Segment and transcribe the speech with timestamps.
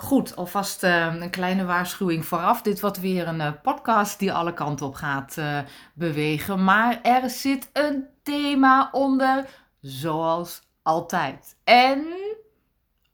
[0.00, 2.62] Goed, alvast uh, een kleine waarschuwing vooraf.
[2.62, 5.58] Dit wordt weer een uh, podcast die alle kanten op gaat uh,
[5.94, 6.64] bewegen.
[6.64, 9.46] Maar er zit een thema onder,
[9.80, 11.56] zoals altijd.
[11.64, 12.06] En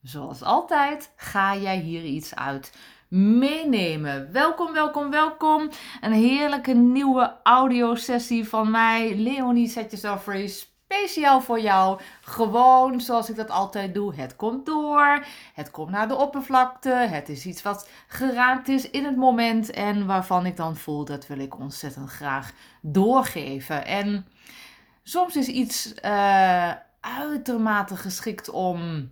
[0.02, 2.72] zoals altijd ga jij hier iets uit
[3.08, 4.32] meenemen.
[4.32, 5.70] Welkom, welkom, welkom.
[6.00, 12.00] Een heerlijke nieuwe audiosessie van mij, Leonie Set Yourself Free speciaal voor jou.
[12.20, 14.14] Gewoon zoals ik dat altijd doe.
[14.14, 15.24] Het komt door.
[15.54, 16.90] Het komt naar de oppervlakte.
[16.90, 19.70] Het is iets wat geraakt is in het moment.
[19.70, 23.86] En waarvan ik dan voel dat wil ik ontzettend graag doorgeven.
[23.86, 24.26] En
[25.02, 29.10] soms is iets uh, uitermate geschikt om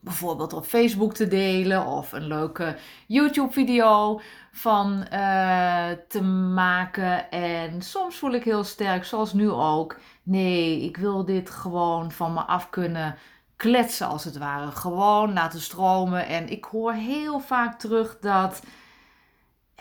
[0.00, 4.20] bijvoorbeeld op Facebook te delen of een leuke YouTube-video
[4.56, 6.22] van uh, te
[6.54, 7.30] maken.
[7.30, 9.98] En soms voel ik heel sterk, zoals nu ook.
[10.22, 13.16] Nee, ik wil dit gewoon van me af kunnen
[13.56, 14.70] kletsen, als het ware.
[14.70, 16.26] Gewoon laten stromen.
[16.26, 18.62] En ik hoor heel vaak terug dat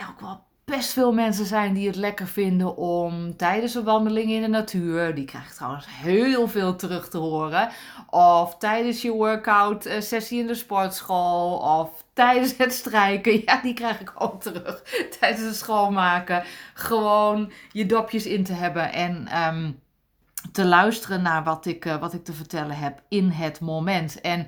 [0.09, 0.19] ook
[0.66, 5.16] best veel mensen zijn die het lekker vinden om tijdens een wandeling in de natuur,
[5.16, 7.70] die krijg ik trouwens heel veel terug te horen,
[8.09, 13.73] of tijdens je workout eh, sessie in de sportschool, of tijdens het strijken, ja, die
[13.73, 14.81] krijg ik ook terug.
[15.20, 19.72] tijdens het schoonmaken, gewoon je dopjes in te hebben en ehm,
[20.52, 24.22] te luisteren naar wat ik, uh, wat ik te vertellen heb in het moment.
[24.22, 24.48] En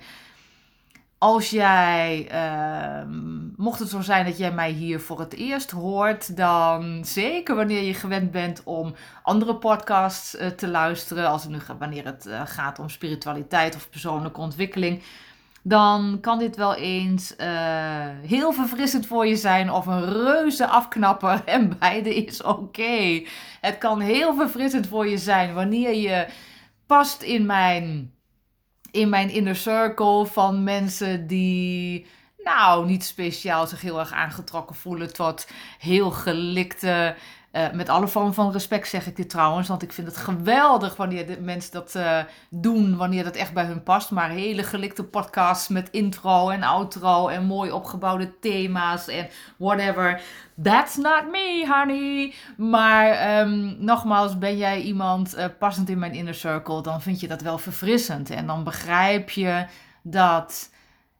[1.26, 3.12] als jij, uh,
[3.56, 7.82] mocht het zo zijn dat jij mij hier voor het eerst hoort, dan zeker wanneer
[7.82, 12.42] je gewend bent om andere podcasts uh, te luisteren, als het nu, wanneer het uh,
[12.46, 15.04] gaat om spiritualiteit of persoonlijke ontwikkeling,
[15.62, 17.48] dan kan dit wel eens uh,
[18.28, 21.42] heel verfrissend voor je zijn of een reuze afknapper.
[21.56, 23.24] En beide is oké.
[23.62, 26.28] Het kan heel verfrissend voor je zijn wanneer je
[26.86, 28.15] past in mijn
[28.96, 32.06] in mijn inner circle van mensen die,
[32.44, 35.48] nou, niet speciaal zich heel erg aangetrokken voelen tot
[35.80, 37.16] heel gelikte.
[37.56, 40.96] Uh, met alle vormen van respect zeg ik dit trouwens, want ik vind het geweldig
[40.96, 44.12] wanneer de mensen dat uh, doen, wanneer dat echt bij hun past.
[44.12, 49.28] Maar hele gelikte podcasts met intro en outro en mooi opgebouwde thema's en
[49.58, 50.22] whatever.
[50.64, 52.34] That's not me, honey.
[52.58, 57.28] Maar um, nogmaals, ben jij iemand uh, passend in mijn inner circle, dan vind je
[57.28, 58.30] dat wel verfrissend.
[58.30, 59.66] En dan begrijp je
[60.04, 60.70] dat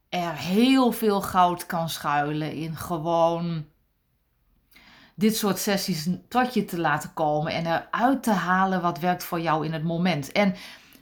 [0.10, 3.66] er heel veel goud kan schuilen in gewoon
[5.16, 9.40] dit soort sessies tot je te laten komen en eruit te halen wat werkt voor
[9.40, 10.32] jou in het moment.
[10.32, 10.56] En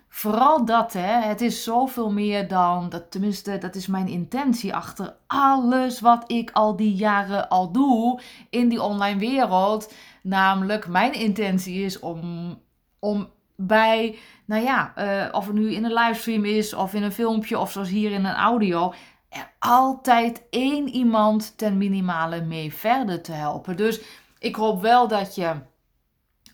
[0.09, 5.15] vooral dat, hè, het is zoveel meer dan, dat, tenminste, dat is mijn intentie achter
[5.27, 9.93] alles wat ik al die jaren al doe in die online wereld.
[10.21, 12.59] Namelijk, mijn intentie is om,
[12.99, 17.11] om bij, nou ja, uh, of het nu in een livestream is of in een
[17.11, 18.93] filmpje of zoals hier in een audio,
[19.33, 23.77] er altijd één iemand ten minimale mee verder te helpen.
[23.77, 24.01] Dus
[24.39, 25.53] ik hoop wel dat je,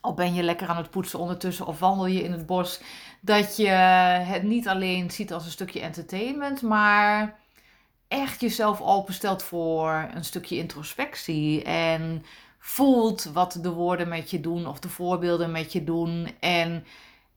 [0.01, 2.81] al ben je lekker aan het poetsen ondertussen of wandel je in het bos,
[3.21, 7.39] dat je het niet alleen ziet als een stukje entertainment, maar
[8.07, 12.25] echt jezelf openstelt voor een stukje introspectie en
[12.59, 16.85] voelt wat de woorden met je doen of de voorbeelden met je doen en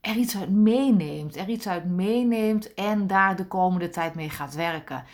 [0.00, 4.54] er iets uit meeneemt, er iets uit meeneemt en daar de komende tijd mee gaat
[4.54, 5.04] werken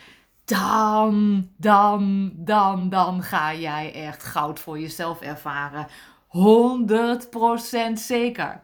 [0.49, 5.87] dan, dan, dan, dan ga jij echt goud voor jezelf ervaren.
[7.89, 8.63] 100% zeker.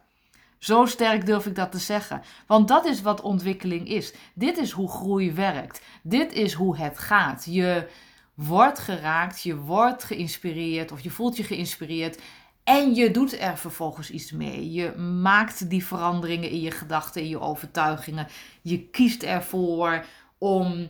[0.57, 2.22] Zo sterk durf ik dat te zeggen.
[2.47, 4.13] Want dat is wat ontwikkeling is.
[4.34, 5.81] Dit is hoe groei werkt.
[6.03, 7.46] Dit is hoe het gaat.
[7.50, 7.88] Je
[8.34, 12.22] wordt geraakt, je wordt geïnspireerd of je voelt je geïnspireerd.
[12.63, 14.72] En je doet er vervolgens iets mee.
[14.72, 18.28] Je maakt die veranderingen in je gedachten, in je overtuigingen.
[18.62, 20.06] Je kiest ervoor
[20.38, 20.90] om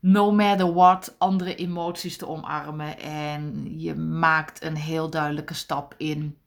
[0.00, 2.98] no matter what andere emoties te omarmen.
[2.98, 6.38] En je maakt een heel duidelijke stap in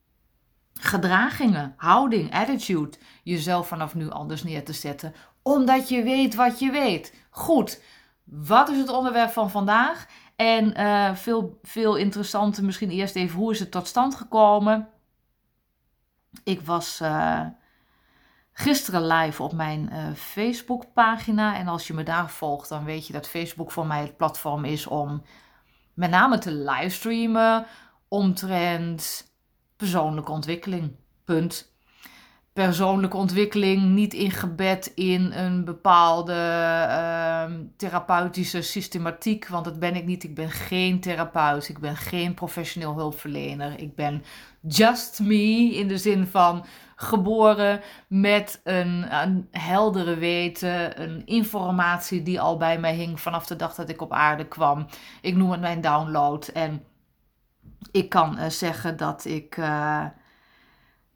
[0.73, 2.97] gedragingen, houding, attitude.
[3.23, 5.13] Jezelf vanaf nu anders neer te zetten.
[5.41, 7.13] Omdat je weet wat je weet.
[7.29, 7.81] Goed,
[8.23, 10.06] wat is het onderwerp van vandaag?
[10.36, 14.88] En uh, veel, veel interessanter, misschien eerst even hoe is het tot stand gekomen?
[16.44, 17.45] Ik was uh,
[18.62, 21.58] gisteren live op mijn uh, Facebook-pagina.
[21.58, 24.66] En als je me daar volgt, dan weet je dat Facebook voor mij het platform
[24.66, 25.24] is om
[25.94, 27.66] met name te livestreamen
[28.08, 29.31] omtrent
[29.78, 30.92] persoonlijke ontwikkeling.
[31.25, 31.69] Punt.
[32.54, 39.48] persoonlijke ontwikkeling niet ingebed in een bepaalde ehm, therapeutische systematiek.
[39.48, 40.24] Want dat ben ik niet.
[40.24, 41.69] Ik ben geen therapeut.
[41.69, 43.80] Ik ben geen professioneel hulpverlener.
[43.80, 44.24] Ik ben
[44.62, 46.66] just me in de zin van
[47.01, 53.56] geboren met een, een heldere weten, een informatie die al bij mij hing vanaf de
[53.56, 54.86] dag dat ik op aarde kwam.
[55.21, 56.48] Ik noem het mijn download.
[56.48, 56.83] En
[57.92, 59.57] ik kan uh, zeggen dat ik.
[59.57, 60.06] Uh,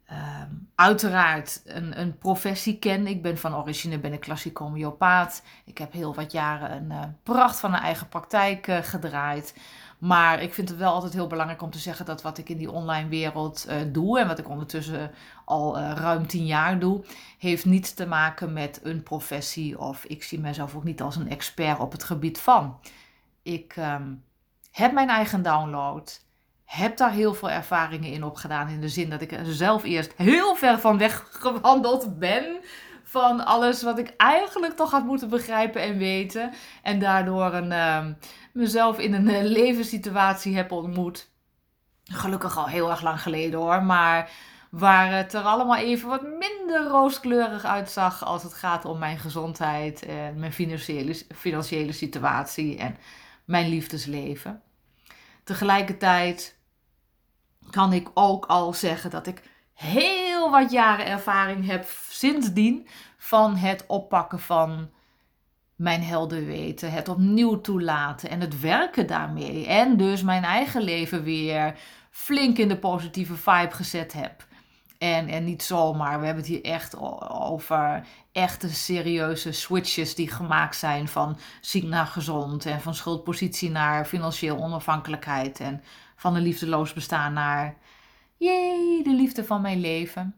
[0.06, 3.06] Ehm, uiteraard een, een professie ken.
[3.06, 5.42] Ik ben van origine ben ik klassiek homeopaat.
[5.64, 9.54] Ik heb heel wat jaren een uh, pracht van een eigen praktijk gedraaid.
[9.98, 12.56] Maar ik vind het wel altijd heel belangrijk om te zeggen dat wat ik in
[12.56, 15.10] die online wereld uh, doe en wat ik ondertussen
[15.44, 17.04] al ruim tien jaar doe,
[17.38, 21.30] heeft niets te maken met een professie of ik zie mezelf ook niet als een
[21.30, 22.78] expert op het gebied van.
[23.42, 24.24] Ik um,
[24.70, 26.24] heb mijn eigen download
[26.66, 28.68] heb daar heel veel ervaringen in opgedaan.
[28.68, 32.44] In de zin dat ik er zelf eerst heel ver van weg gewandeld ben.
[33.04, 36.52] Van alles wat ik eigenlijk toch had moeten begrijpen en weten.
[36.82, 38.06] En daardoor een, uh,
[38.56, 41.30] mezelf in een uh, levenssituatie heb ontmoet.
[42.04, 43.82] Gelukkig al heel erg lang geleden hoor.
[43.82, 44.30] Maar
[44.70, 50.02] waar het er allemaal even wat minder rooskleurig uitzag als het gaat om mijn gezondheid
[50.02, 52.96] en mijn financiële, financiële situatie en
[53.44, 54.62] mijn liefdesleven.
[55.44, 56.56] Tegelijkertijd
[57.70, 59.42] kan ik ook al zeggen dat ik
[59.72, 64.90] heel wat jaren ervaring heb sindsdien van het oppakken van
[65.76, 69.66] mijn helder weten, het opnieuw toelaten en het werken daarmee.
[69.66, 71.78] En dus mijn eigen leven weer
[72.10, 74.46] flink in de positieve vibe gezet heb.
[74.98, 76.98] En, en niet zomaar, we hebben het hier echt
[77.30, 84.04] over echte serieuze switches die gemaakt zijn van ziek naar gezond en van schuldpositie naar
[84.04, 85.82] financieel onafhankelijkheid en
[86.16, 87.76] van een liefdeloos bestaan naar,
[88.36, 90.34] jee, de liefde van mijn leven.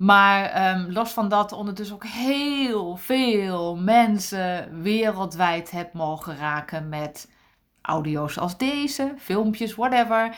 [0.00, 7.30] Maar um, los van dat, ondertussen ook heel veel mensen wereldwijd heb mogen raken met
[7.82, 10.36] audio's als deze, filmpjes, whatever.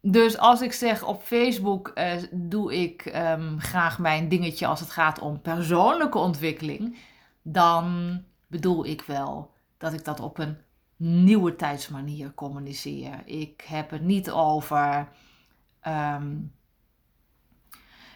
[0.00, 4.90] Dus als ik zeg op Facebook uh, doe ik um, graag mijn dingetje als het
[4.90, 6.98] gaat om persoonlijke ontwikkeling,
[7.42, 10.58] dan bedoel ik wel dat ik dat op een
[10.96, 13.22] nieuwe tijdsmanier communiceer.
[13.24, 15.08] Ik heb het niet over,
[15.86, 16.52] um,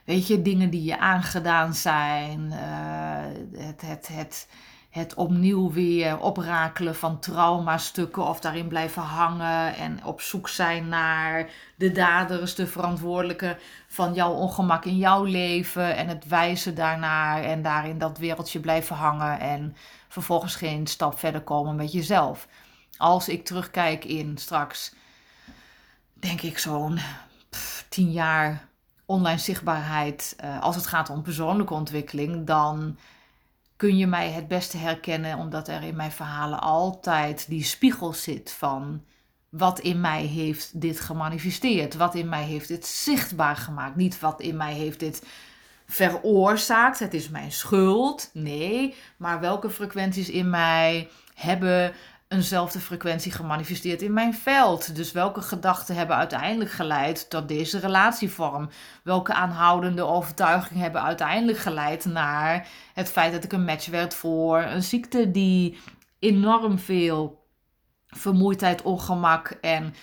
[0.04, 4.48] weet je, dingen die je aangedaan zijn, uh, het, het, het,
[4.90, 11.50] het opnieuw weer oprakelen van traumastukken of daarin blijven hangen en op zoek zijn naar
[11.76, 13.58] de daders, de verantwoordelijke
[13.88, 18.96] van jouw ongemak in jouw leven en het wijzen daarnaar en daarin dat wereldje blijven
[18.96, 19.76] hangen en
[20.08, 22.48] vervolgens geen stap verder komen met jezelf.
[22.96, 24.94] Als ik terugkijk in straks,
[26.12, 26.98] denk ik zo'n
[27.88, 28.70] tien jaar
[29.12, 32.96] online zichtbaarheid, uh, als het gaat om persoonlijke ontwikkeling, dan
[33.76, 38.52] kun je mij het beste herkennen, omdat er in mijn verhalen altijd die spiegel zit
[38.52, 39.02] van
[39.48, 44.40] wat in mij heeft dit gemanifesteerd, wat in mij heeft dit zichtbaar gemaakt, niet wat
[44.40, 45.26] in mij heeft dit
[45.86, 51.92] veroorzaakt, het is mijn schuld, nee, maar welke frequenties in mij hebben
[52.32, 54.96] eenzelfde frequentie gemanifesteerd in mijn veld.
[54.96, 58.68] Dus welke gedachten hebben uiteindelijk geleid tot deze relatievorm?
[59.02, 64.62] Welke aanhoudende overtuigingen hebben uiteindelijk geleid naar het feit dat ik een match werd voor
[64.62, 65.78] een ziekte die
[66.18, 67.46] enorm veel
[68.06, 69.94] vermoeidheid, ongemak en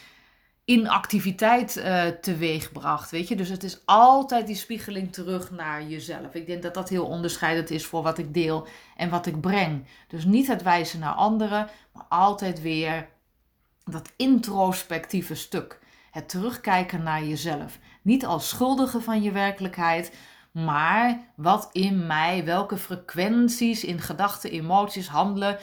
[0.69, 3.11] inactiviteit uh, teweegbracht.
[3.11, 6.33] Weet je, dus het is altijd die spiegeling terug naar jezelf.
[6.33, 9.85] Ik denk dat dat heel onderscheidend is voor wat ik deel en wat ik breng.
[10.07, 13.07] Dus niet het wijzen naar anderen, maar altijd weer
[13.83, 15.79] dat introspectieve stuk.
[16.11, 17.79] Het terugkijken naar jezelf.
[18.01, 20.15] Niet als schuldige van je werkelijkheid,
[20.51, 25.57] maar wat in mij, welke frequenties in gedachten, emoties, handelen,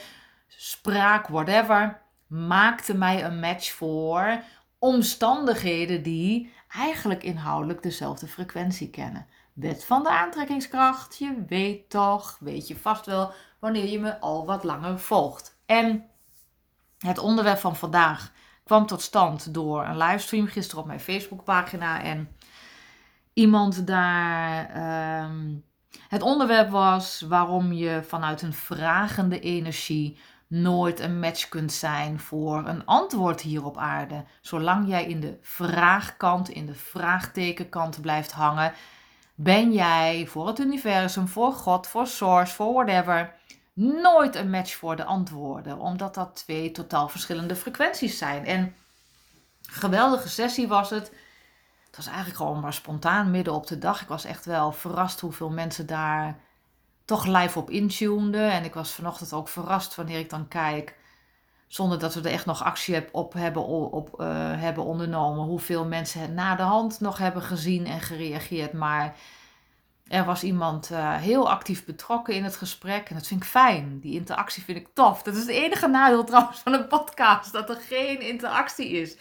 [0.47, 4.43] spraak, whatever, maakte mij een match voor
[4.79, 9.27] omstandigheden die eigenlijk inhoudelijk dezelfde frequentie kennen.
[9.53, 14.45] Wet van de aantrekkingskracht, je weet toch, weet je vast wel wanneer je me al
[14.45, 15.59] wat langer volgt.
[15.65, 16.05] En
[16.97, 18.31] het onderwerp van vandaag
[18.63, 22.01] kwam tot stand door een livestream gisteren op mijn Facebookpagina.
[22.01, 22.35] En
[23.33, 24.69] iemand daar.
[24.69, 25.55] Ehm,
[26.07, 32.67] het onderwerp was waarom je vanuit een vragende energie nooit een match kunt zijn voor
[32.67, 34.23] een antwoord hier op aarde.
[34.41, 38.73] Zolang jij in de vraagkant, in de vraagtekenkant blijft hangen,
[39.35, 43.33] ben jij voor het universum, voor God, voor Source, voor whatever,
[43.73, 45.77] nooit een match voor de antwoorden.
[45.79, 48.45] Omdat dat twee totaal verschillende frequenties zijn.
[48.45, 48.75] En
[49.61, 51.11] geweldige sessie was het.
[51.85, 54.01] het was eigenlijk gewoon maar spontaan midden op de dag.
[54.01, 56.39] Ik was echt wel verrast hoeveel mensen daar
[57.07, 58.51] toch live op intuneden.
[58.51, 60.95] En ik was vanochtend ook verrast wanneer ik dan kijk,
[61.67, 64.27] zonder dat we er echt nog actie op hebben, op, uh,
[64.61, 68.73] hebben ondernomen, hoeveel mensen het na de hand nog hebben gezien en gereageerd.
[68.73, 69.15] Maar
[70.07, 73.09] er was iemand uh, heel actief betrokken in het gesprek.
[73.09, 73.99] En dat vind ik fijn.
[73.99, 75.23] Die interactie vind ik tof.
[75.23, 77.51] Dat is het enige nadeel trouwens van een podcast.
[77.51, 79.17] Dat er geen interactie is.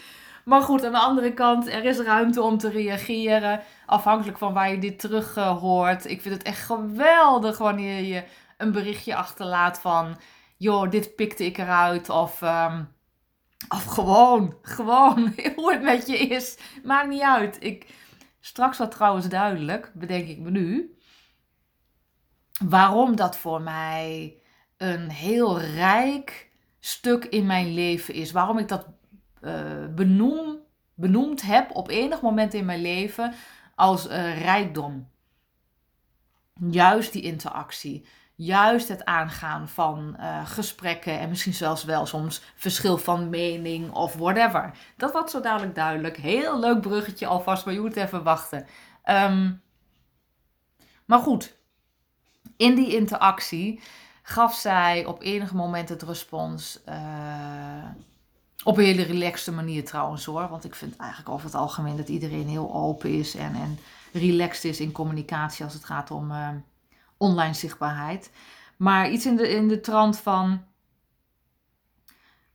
[0.47, 3.63] Maar goed, aan de andere kant, er is ruimte om te reageren.
[3.87, 6.05] Afhankelijk van waar je dit terug uh, hoort.
[6.05, 8.25] Ik vind het echt geweldig wanneer je
[8.57, 10.19] een berichtje achterlaat van...
[10.57, 12.09] joh, dit pikte ik eruit.
[12.09, 12.89] Of, um,
[13.69, 16.59] of gewoon, gewoon, hoe het met je is.
[16.83, 17.57] Maakt niet uit.
[17.61, 17.87] Ik
[18.47, 20.97] Straks wat trouwens duidelijk, bedenk ik me nu,
[22.65, 24.37] waarom dat voor mij
[24.77, 26.51] een heel rijk
[26.81, 28.33] stuk in mijn leven is.
[28.33, 28.87] Waarom ik dat
[29.95, 30.59] benoem,
[30.95, 33.35] benoemd heb op enig moment in mijn leven
[33.75, 35.09] als uh, rijkdom.
[36.71, 42.99] Juist die interactie juist het aangaan van uh, gesprekken en misschien zelfs wel soms verschil
[42.99, 44.71] van mening of whatever.
[44.97, 46.17] Dat wordt zo dadelijk duidelijk.
[46.17, 48.67] Heel leuk bruggetje alvast, maar je moet even wachten.
[49.05, 49.63] Um,
[51.05, 51.57] maar goed,
[52.57, 53.81] in die interactie
[54.23, 56.81] gaf zij op enig moment het respons.
[58.67, 60.49] Op een hele relaxte manier trouwens hoor.
[60.49, 63.79] Want ik vind eigenlijk over het algemeen dat iedereen heel open is en, en
[64.13, 66.31] relaxed is in communicatie als het gaat om.
[66.31, 66.49] Uh,
[67.17, 68.31] online zichtbaarheid.
[68.77, 70.65] Maar iets in de, in de trant van.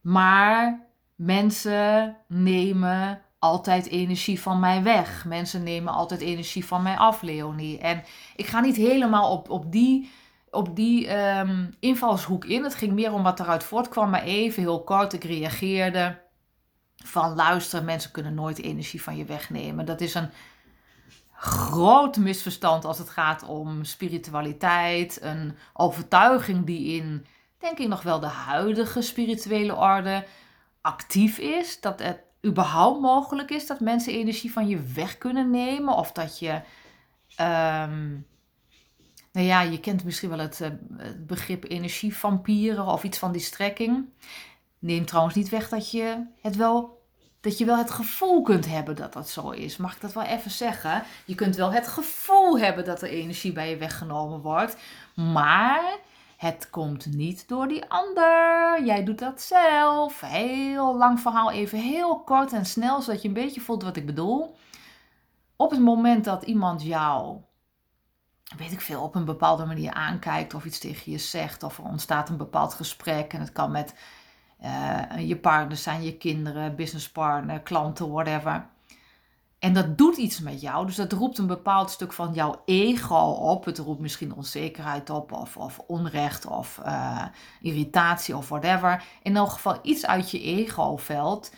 [0.01, 5.25] Maar mensen nemen altijd energie van mij weg.
[5.25, 7.80] Mensen nemen altijd energie van mij af, Leonie.
[7.80, 8.03] En
[8.36, 10.12] ik ga niet helemaal op, op die,
[10.51, 12.63] op die um, invalshoek in.
[12.63, 14.10] Het ging meer om wat eruit voortkwam.
[14.10, 16.22] Maar even heel kort, ik reageerde
[16.96, 19.86] van luister, mensen kunnen nooit energie van je wegnemen.
[19.86, 20.29] Dat is een
[21.31, 25.20] groot misverstand als het gaat om spiritualiteit.
[25.22, 27.25] Een overtuiging die in,
[27.58, 30.25] denk ik, nog wel de huidige spirituele orde
[30.81, 31.81] actief is.
[31.81, 35.96] Dat het überhaupt mogelijk is dat mensen energie van je weg kunnen nemen.
[35.96, 36.62] Of dat je.
[37.41, 38.29] Um,
[39.31, 43.41] nou ja, je kent misschien wel het, uh, het begrip energievampieren of iets van die
[43.41, 44.09] strekking.
[44.79, 47.00] Neem trouwens niet weg dat je het wel
[47.41, 49.77] dat je wel het gevoel kunt hebben dat dat zo is.
[49.77, 51.03] Mag ik dat wel even zeggen?
[51.25, 54.77] Je kunt wel het gevoel hebben dat er energie bij je weggenomen wordt.
[55.15, 55.97] Maar
[56.38, 58.83] het komt niet door die ander.
[58.85, 60.19] Jij doet dat zelf.
[60.19, 64.05] Heel lang verhaal, even heel kort en snel, zodat je een beetje voelt wat ik
[64.05, 64.55] bedoel.
[65.55, 67.38] Op het moment dat iemand jou,
[68.58, 71.84] weet ik veel, op een bepaalde manier aankijkt of iets tegen je zegt, of er
[71.84, 73.93] ontstaat een bepaald gesprek en het kan met
[74.63, 78.70] uh, je partners zijn, je kinderen, businesspartner, klanten, whatever.
[79.60, 80.86] En dat doet iets met jou.
[80.86, 83.65] Dus dat roept een bepaald stuk van jouw ego op.
[83.65, 87.25] Het roept misschien onzekerheid op, of, of onrecht, of uh,
[87.62, 89.03] irritatie, of whatever.
[89.22, 91.51] In elk geval iets uit je ego-veld.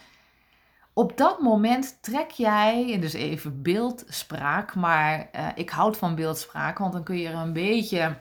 [0.93, 6.93] Op dat moment trek jij, dus even beeldspraak, maar uh, ik houd van beeldspraak, want
[6.93, 8.17] dan kun je er een beetje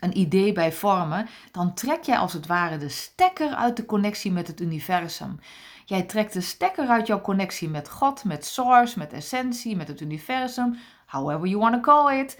[0.00, 4.32] een idee bij vormen, dan trek jij als het ware de stekker uit de connectie
[4.32, 5.38] met het universum.
[5.84, 10.00] Jij trekt de stekker uit jouw connectie met God, met Source, met essentie, met het
[10.00, 12.38] universum, however you want to call it.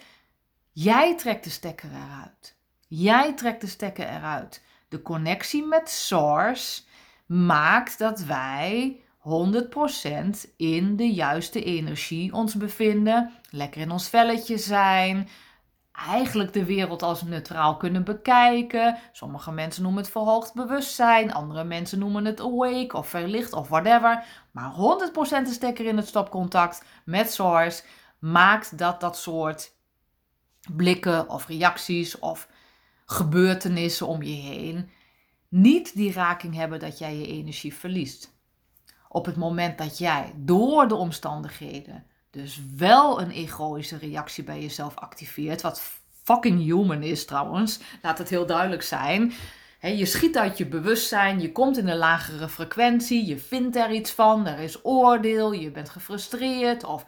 [0.72, 2.56] Jij trekt de stekker eruit.
[2.88, 4.62] Jij trekt de stekker eruit.
[4.88, 6.82] De connectie met Source
[7.26, 15.28] maakt dat wij 100% in de juiste energie ons bevinden, lekker in ons velletje zijn,
[16.08, 18.98] eigenlijk de wereld als neutraal kunnen bekijken.
[19.12, 24.24] Sommige mensen noemen het verhoogd bewustzijn, andere mensen noemen het awake of verlicht of whatever.
[24.50, 24.76] Maar 100%
[25.44, 27.82] de stekker in het stopcontact met Source
[28.18, 29.72] maakt dat dat soort
[30.72, 32.48] blikken of reacties of
[33.06, 34.90] gebeurtenissen om je heen
[35.48, 38.38] niet die raking hebben dat jij je energie verliest.
[39.12, 44.96] Op het moment dat jij door de omstandigheden dus wel een egoïsche reactie bij jezelf
[44.96, 45.62] activeert.
[45.62, 45.82] Wat
[46.22, 47.80] fucking human is trouwens.
[48.02, 49.32] Laat het heel duidelijk zijn.
[49.80, 54.10] je schiet uit je bewustzijn, je komt in een lagere frequentie, je vindt er iets
[54.10, 57.04] van, er is oordeel, je bent gefrustreerd of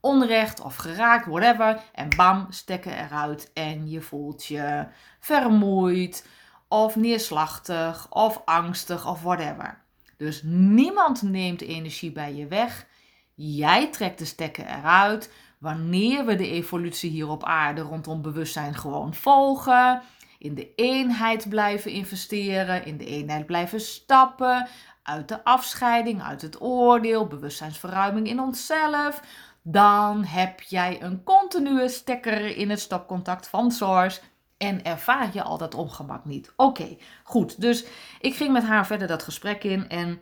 [0.00, 1.80] onrecht of geraakt, whatever.
[1.92, 4.86] En bam, stekken eruit en je voelt je
[5.20, 6.26] vermoeid
[6.68, 9.83] of neerslachtig of angstig of whatever.
[10.24, 12.86] Dus niemand neemt energie bij je weg.
[13.34, 19.14] Jij trekt de stekken eruit wanneer we de evolutie hier op aarde rondom bewustzijn gewoon
[19.14, 20.02] volgen.
[20.38, 24.68] in de eenheid blijven investeren, in de eenheid blijven stappen,
[25.02, 29.20] uit de afscheiding, uit het oordeel, bewustzijnsverruiming in onszelf,
[29.62, 34.20] dan heb jij een continue stekker in het stopcontact van Source
[34.64, 36.52] en ervaar je al dat ongemak niet.
[36.56, 37.60] Oké, goed.
[37.60, 37.84] Dus
[38.20, 40.20] ik ging met haar verder dat gesprek in en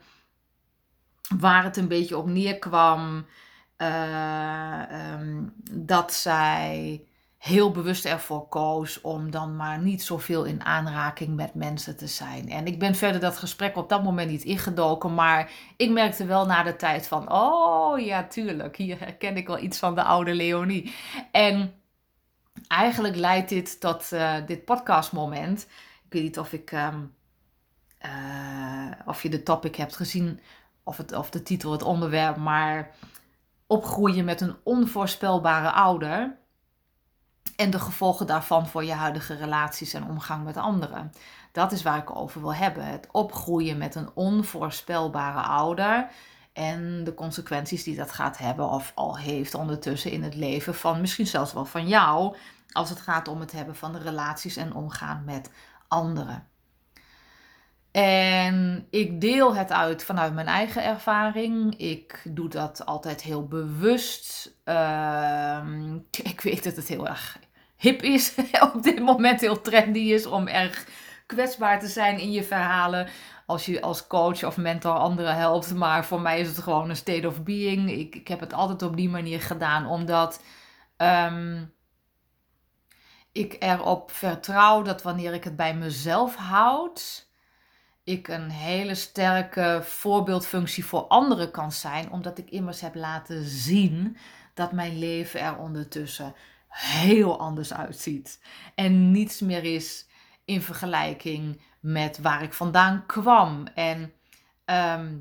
[1.39, 3.27] waar het een beetje op neerkwam,
[3.79, 4.83] uh,
[5.71, 7.05] dat zij
[7.43, 12.49] heel bewust ervoor koos om dan maar niet zoveel in aanraking met mensen te zijn.
[12.49, 16.47] En ik ben verder dat gesprek op dat moment niet ingedoken, maar ik merkte wel
[16.47, 20.35] na de tijd van, oh ja, tuurlijk, hier herken ik wel iets van de oude
[20.35, 20.95] Leonie.
[21.31, 21.73] En
[22.69, 25.67] eigenlijk leidt dit tot uh, dit podcastmoment.
[26.05, 27.15] Ik weet niet of ik, um,
[28.07, 30.41] uh, of je de topic hebt gezien,
[30.83, 32.91] of, het, of de titel, het onderwerp, maar
[33.67, 36.37] opgroeien met een onvoorspelbare ouder
[37.57, 41.13] en de gevolgen daarvan voor je huidige relaties en omgang met anderen.
[41.53, 42.85] Dat is waar ik over wil hebben.
[42.85, 46.09] Het opgroeien met een onvoorspelbare ouder.
[46.53, 51.01] En de consequenties die dat gaat hebben of al heeft ondertussen in het leven van
[51.01, 52.37] misschien zelfs wel van jou.
[52.73, 55.51] Als het gaat om het hebben van de relaties en omgaan met
[55.89, 56.47] anderen.
[57.93, 61.79] En ik deel het uit vanuit mijn eigen ervaring.
[61.79, 64.55] Ik doe dat altijd heel bewust.
[64.65, 65.95] Ehm,
[66.33, 67.39] ik weet dat het heel erg
[67.77, 68.35] hip is,
[68.75, 70.87] op dit moment heel trendy is om erg
[71.35, 73.09] kwetsbaar te zijn in je verhalen.
[73.47, 75.75] Als je als coach of mentor anderen helpt.
[75.75, 77.91] Maar voor mij is het gewoon een state of being.
[77.91, 80.43] Ik, ik heb het altijd op die manier gedaan, omdat
[80.97, 81.75] um,
[83.33, 87.31] ik erop vertrouw dat wanneer ik het bij mezelf houd
[88.05, 94.17] ik een hele sterke voorbeeldfunctie voor anderen kan zijn, omdat ik immers heb laten zien
[94.55, 96.35] dat mijn leven er ondertussen
[96.69, 98.41] heel anders uitziet.
[98.75, 100.07] En niets meer is
[100.45, 103.67] in vergelijking met waar ik vandaan kwam.
[103.75, 104.13] En
[104.65, 105.19] ehm,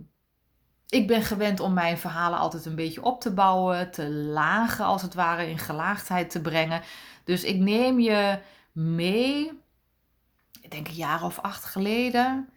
[0.87, 5.01] ik ben gewend om mijn verhalen altijd een beetje op te bouwen, te lagen als
[5.01, 6.81] het ware, in gelaagdheid te brengen.
[7.23, 8.39] Dus ik neem je
[8.71, 9.61] mee,
[10.61, 12.49] ik denk een jaar of acht geleden,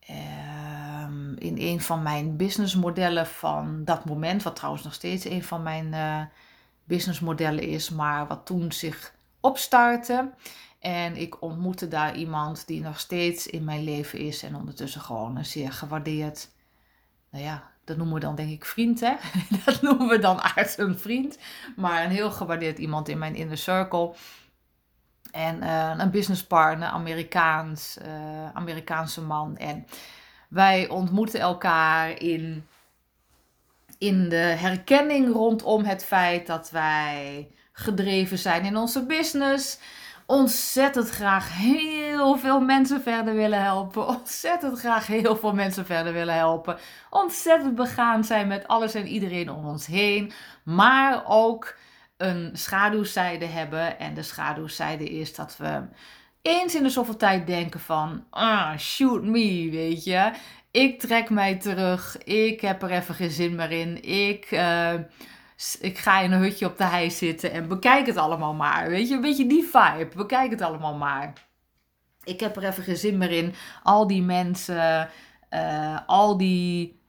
[0.00, 5.62] ehm, in een van mijn businessmodellen van dat moment, wat trouwens nog steeds een van
[5.62, 6.22] mijn uh,
[6.84, 10.30] businessmodellen is, maar wat toen zich opstartte.
[10.86, 15.36] En ik ontmoette daar iemand die nog steeds in mijn leven is en ondertussen gewoon
[15.36, 16.48] een zeer gewaardeerd,
[17.30, 19.14] nou ja, dat noemen we dan denk ik vriend, hè?
[19.64, 21.38] Dat noemen we dan aardig een vriend,
[21.76, 24.14] maar een heel gewaardeerd iemand in mijn inner circle.
[25.30, 29.56] En uh, een businesspartner, Amerikaans, uh, Amerikaanse man.
[29.56, 29.86] En
[30.48, 32.66] wij ontmoeten elkaar in
[33.98, 39.78] in de herkenning rondom het feit dat wij gedreven zijn in onze business.
[40.26, 44.06] Ontzettend graag heel veel mensen verder willen helpen.
[44.18, 46.78] Ontzettend graag heel veel mensen verder willen helpen.
[47.10, 50.32] Ontzettend begaan zijn met alles en iedereen om ons heen.
[50.64, 51.76] Maar ook
[52.16, 53.98] een schaduwzijde hebben.
[53.98, 55.82] En de schaduwzijde is dat we
[56.42, 60.32] eens in de zoveel tijd denken van, ah, shoot me, weet je
[60.76, 62.18] ik trek mij terug.
[62.24, 64.02] Ik heb er even geen zin meer in.
[64.02, 64.94] Ik, uh,
[65.80, 68.88] ik ga in een hutje op de hei zitten en bekijk het allemaal maar.
[68.88, 70.16] Weet je, een beetje die vibe.
[70.16, 71.32] Bekijk het allemaal maar.
[72.24, 73.54] Ik heb er even geen zin meer in.
[73.82, 75.10] Al die mensen,
[75.50, 77.00] uh, al, die,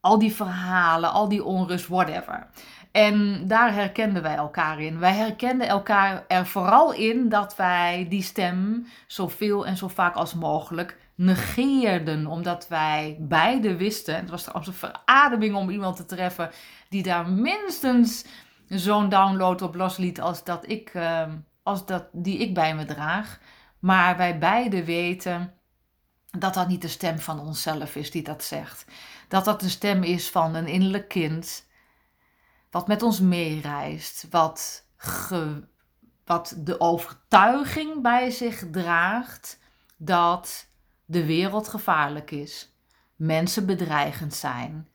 [0.00, 2.46] al die verhalen, al die onrust, whatever.
[2.92, 4.98] En daar herkenden wij elkaar in.
[4.98, 10.34] Wij herkenden elkaar er vooral in dat wij die stem zoveel en zo vaak als
[10.34, 12.26] mogelijk negeerden.
[12.26, 16.50] Omdat wij beide wisten, het was trouwens een verademing om iemand te treffen
[16.88, 18.24] die daar minstens
[18.68, 23.38] zo'n download op losliet als dat ik, ehm, als dat, die ik bij me draag.
[23.78, 25.54] Maar wij beide weten
[26.38, 28.84] dat dat niet de stem van onszelf is die dat zegt.
[29.28, 31.70] Dat dat de stem is van een innerlijk kind
[32.72, 34.84] wat met ons meereist, wat,
[36.24, 39.58] wat de overtuiging bij zich draagt
[39.96, 40.66] dat
[41.12, 42.76] de wereld gevaarlijk is,
[43.16, 44.88] mensen bedreigend zijn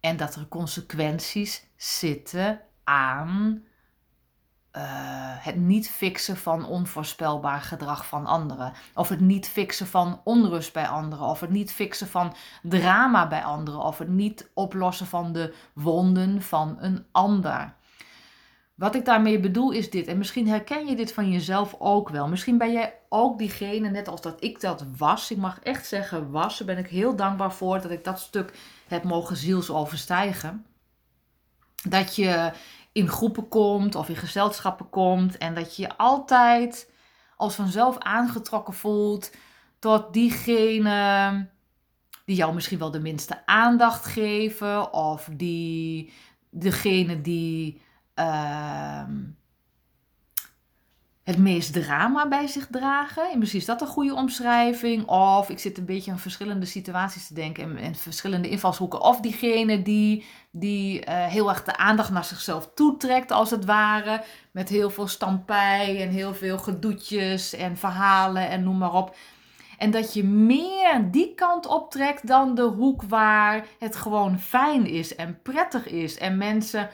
[0.00, 3.62] en dat er consequenties zitten aan
[4.76, 4.82] uh,
[5.44, 8.72] het niet fixen van onvoorspelbaar gedrag van anderen.
[8.94, 11.26] Of het niet fixen van onrust bij anderen.
[11.26, 13.80] Of het niet fixen van drama bij anderen.
[13.80, 17.74] Of het niet oplossen van de wonden van een ander.
[18.82, 22.28] Wat ik daarmee bedoel is dit, en misschien herken je dit van jezelf ook wel.
[22.28, 25.30] Misschien ben jij ook diegene, net als dat ik dat was.
[25.30, 26.58] Ik mag echt zeggen was.
[26.58, 28.52] Daar ben ik heel dankbaar voor dat ik dat stuk
[28.88, 30.66] heb mogen ziels overstijgen.
[31.82, 32.52] Dat je
[32.92, 36.90] in groepen komt of in gezelschappen komt en dat je altijd
[37.36, 39.34] als vanzelf aangetrokken voelt
[39.78, 41.48] tot diegene
[42.24, 46.12] die jou misschien wel de minste aandacht geven of die
[46.50, 49.20] degene die ehm,
[51.22, 53.30] het meest drama bij zich dragen.
[53.30, 55.06] En misschien is dat een goede omschrijving.
[55.06, 59.00] Of ik zit een beetje aan verschillende situaties te denken en, verschillende invalshoeken.
[59.00, 64.24] Of diegene die, die uh, heel erg de aandacht naar zichzelf toetrekt, als het ware.
[64.50, 69.16] Met heel veel stampij en heel veel gedoetjes en verhalen en noem maar op.
[69.78, 75.14] En dat je meer die kant optrekt dan de hoek waar het gewoon fijn is
[75.14, 76.18] en prettig is.
[76.18, 76.88] En mensen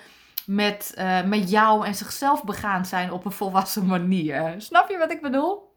[0.48, 4.54] met, uh, met jou en zichzelf begaan zijn op een volwassen manier.
[4.58, 5.72] Snap je wat ik bedoel?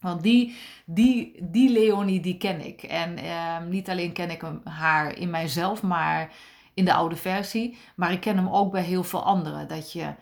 [0.00, 2.82] Want die, die, die Leonie, die ken ik.
[2.82, 6.32] En uh, niet alleen ken ik haar in mijzelf, maar
[6.74, 7.78] in de oude versie.
[7.96, 9.68] Maar ik ken hem ook bij heel veel anderen.
[9.68, 10.14] Dat je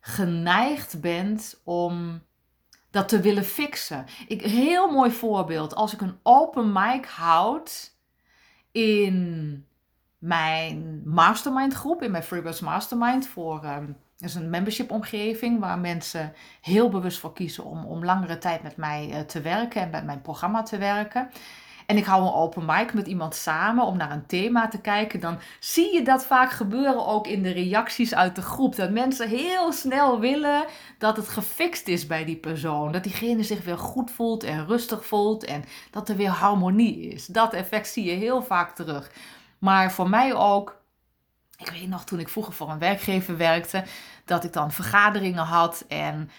[0.00, 2.22] geneigd bent om
[2.90, 4.06] dat te willen fixen.
[4.28, 5.74] Ik, heel mooi voorbeeld.
[5.74, 7.92] Als ik een open mic houd
[8.72, 9.66] in
[10.18, 13.26] mijn mastermind groep, in mijn Freebirds Mastermind.
[13.26, 18.38] Voor, um, is een membership omgeving waar mensen heel bewust voor kiezen om, om langere
[18.38, 21.30] tijd met mij uh, te werken en met mijn programma te werken.
[21.88, 25.20] En ik hou een open mic met iemand samen om naar een thema te kijken.
[25.20, 28.76] Dan zie je dat vaak gebeuren ook in de reacties uit de groep.
[28.76, 30.64] Dat mensen heel snel willen
[30.98, 32.92] dat het gefixt is bij die persoon.
[32.92, 35.44] Dat diegene zich weer goed voelt en rustig voelt.
[35.44, 37.26] En dat er weer harmonie is.
[37.26, 39.10] Dat effect zie je heel vaak terug.
[39.58, 40.80] Maar voor mij ook,
[41.56, 43.84] ik weet nog toen ik vroeger voor een werkgever werkte,
[44.24, 46.30] dat ik dan vergaderingen had en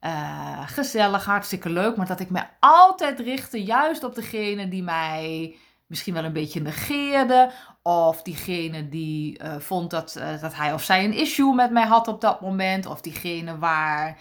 [0.00, 5.56] uh, gezellig, hartstikke leuk, maar dat ik me altijd richtte juist op degene die mij
[5.86, 7.50] misschien wel een beetje negeerde.
[7.82, 11.86] Of diegene die uh, vond dat, uh, dat hij of zij een issue met mij
[11.86, 12.86] had op dat moment.
[12.86, 14.18] Of diegene waar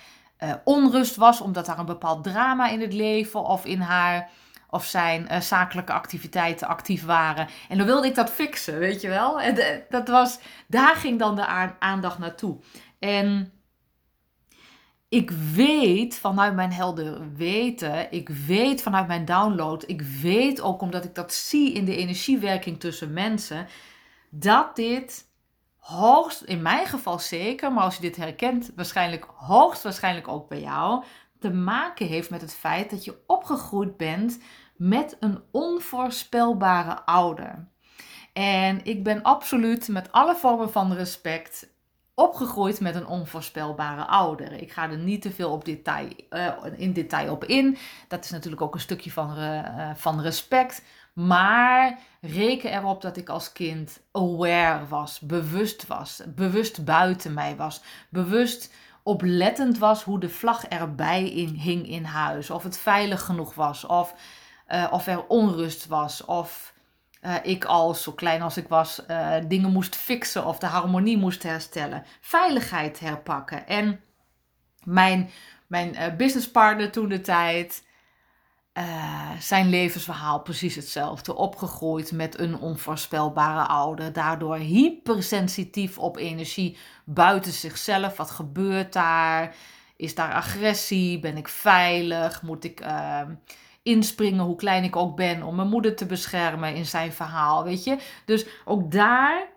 [0.63, 4.29] onrust was omdat er een bepaald drama in het leven of in haar
[4.69, 7.47] of zijn uh, zakelijke activiteiten actief waren.
[7.69, 9.41] En dan wilde ik dat fixen, weet je wel.
[9.41, 11.45] En dat was, daar ging dan de
[11.79, 12.57] aandacht naartoe.
[12.99, 13.53] En
[15.09, 21.03] ik weet vanuit mijn helder weten, ik weet vanuit mijn download, ik weet ook omdat
[21.03, 23.67] ik dat zie in de energiewerking tussen mensen,
[24.29, 25.27] dat dit
[25.77, 31.03] hoogst, in mijn geval zeker, maar als je dit herkent, waarschijnlijk hoogstwaarschijnlijk ook bij jou,
[31.39, 34.39] te maken heeft met het feit dat je opgegroeid bent
[34.75, 37.67] met een onvoorspelbare ouder.
[38.33, 41.69] En ik ben absoluut met alle vormen van respect
[42.19, 44.51] opgegroeid met een onvoorspelbare ouder.
[44.51, 47.77] Ik ga er niet te veel op detail, uh, in detail op in.
[48.07, 50.83] Dat is natuurlijk ook een stukje van, uh, van respect.
[51.13, 57.81] Maar reken erop dat ik als kind aware was, bewust was, bewust buiten mij was,
[58.09, 58.73] bewust
[59.09, 62.49] oplettend was hoe de vlag erbij in, hing in huis.
[62.49, 64.13] Of het veilig genoeg was, of,
[64.69, 66.73] uh, of er onrust was, of
[67.21, 71.17] uh, ik als, zo klein als ik was, uh, dingen moest fixen of de harmonie
[71.17, 72.03] moest herstellen.
[72.21, 73.67] Veiligheid herpakken.
[73.67, 74.01] En
[74.83, 75.29] mijn,
[75.67, 77.83] mijn businesspartner toen de tijd,
[79.39, 81.35] zijn levensverhaal precies hetzelfde.
[81.35, 84.13] Opgegroeid met een onvoorspelbare ouder.
[84.13, 88.17] Daardoor hypersensitief op energie buiten zichzelf.
[88.17, 89.55] Wat gebeurt daar?
[89.95, 91.19] Is daar agressie?
[91.19, 92.41] Ben ik veilig?
[92.41, 93.33] Moet ik ehm,
[93.83, 97.83] inspringen, hoe klein ik ook ben, om mijn moeder te beschermen in zijn verhaal, weet
[97.83, 97.97] je.
[98.25, 99.47] Dus ook daar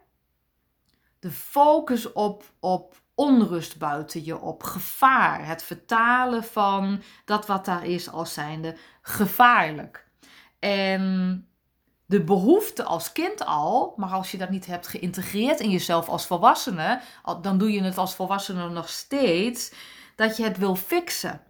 [1.18, 5.46] de focus op, op onrust buiten je, op gevaar.
[5.46, 10.06] Het vertalen van dat wat daar is als zijnde gevaarlijk.
[10.58, 11.46] En
[12.06, 16.26] de behoefte als kind al, maar als je dat niet hebt geïntegreerd in jezelf als
[16.26, 17.00] volwassene,
[17.40, 19.72] dan doe je het als volwassene nog steeds,
[20.16, 21.40] dat je het wil fixen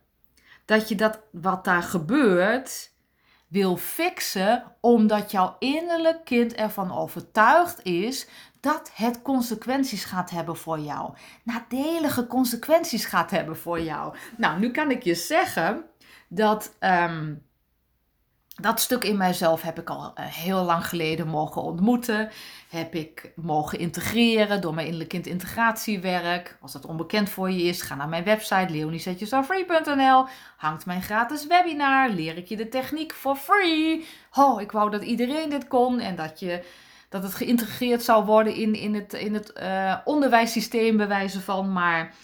[0.64, 2.91] dat je dat wat daar gebeurt
[3.52, 8.26] wil fixen omdat jouw innerlijk kind ervan overtuigd is
[8.60, 11.14] dat het consequenties gaat hebben voor jou.
[11.42, 14.16] Nadelige consequenties gaat hebben voor jou.
[14.36, 15.84] Nou, nu kan ik je zeggen
[16.28, 17.42] dat um,
[18.60, 22.30] dat stuk in mijzelf heb ik al uh, heel lang geleden mogen ontmoeten.
[22.68, 26.58] Heb ik mogen integreren door mijn innerlijk kind integratiewerk.
[26.60, 30.26] Als dat onbekend voor je is, ga naar mijn website leoniesetjesafree.nl.
[30.56, 32.08] Hangt mijn gratis webinar.
[32.08, 34.06] Leer ik je de techniek for free.
[34.34, 36.64] Oh, ik wou dat iedereen dit kon en dat, je,
[37.08, 41.72] dat het geïntegreerd zou worden in, in het, in het uh, onderwijssysteem, bewijzen van.
[41.72, 42.14] Maar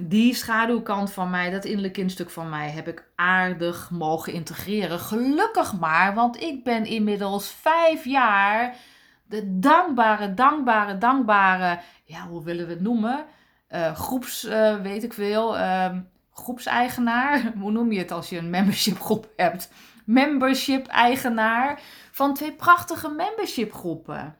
[0.00, 4.98] die schaduwkant van mij, dat innerlijk kindstuk van mij, heb ik aardig mogen integreren.
[4.98, 8.76] Gelukkig maar, want ik ben inmiddels vijf jaar
[9.24, 13.24] de dankbare, dankbare, dankbare, ja, hoe willen we het noemen?
[13.70, 15.90] Uh, groeps, uh, weet ik veel, uh,
[16.32, 17.52] groepseigenaar.
[17.60, 19.70] Hoe noem je het als je een membership groep hebt?
[20.04, 21.80] Membership eigenaar
[22.10, 24.36] van twee prachtige membership groepen.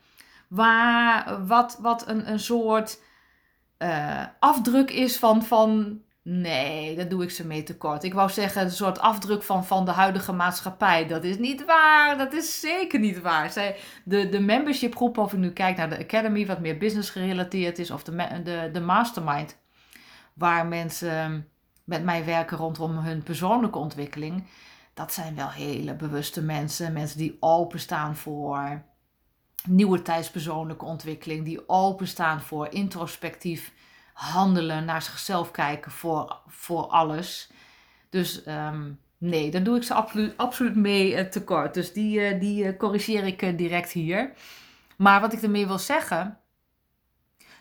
[0.49, 2.99] Waar, wat, wat een, een soort
[3.85, 8.05] uh, afdruk is van, van Nee, dat doe ik ze mee tekort.
[8.05, 11.07] Ik wou zeggen, een soort afdruk van, van de huidige maatschappij.
[11.07, 12.19] Dat is niet waar.
[12.19, 13.51] Dat is zeker niet waar.
[13.51, 17.11] Zij, de, de membership groep, of ik nu kijk naar de Academy, wat meer business
[17.11, 19.57] gerelateerd is, of de, de, de mastermind,
[20.35, 21.49] waar mensen
[21.85, 24.47] met mij werken rondom hun persoonlijke ontwikkeling.
[24.95, 26.93] Dat zijn wel hele bewuste mensen.
[26.93, 28.83] Mensen die openstaan voor
[29.69, 31.45] nieuwe tijdspersoonlijke ontwikkeling.
[31.45, 33.73] Die openstaan voor introspectief
[34.13, 37.51] handelen, naar zichzelf kijken voor, voor alles.
[38.11, 41.75] Dus um, nee, dan doe ik ze absoluut, absoluut mee uh, tekort.
[41.75, 44.33] Dus die, uh, die uh, corrigeer ik direct hier.
[44.97, 46.39] Maar wat ik ermee wil zeggen.